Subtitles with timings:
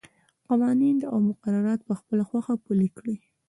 [0.47, 3.15] قوانین او مقررات په خپله خوښه پلي کړي.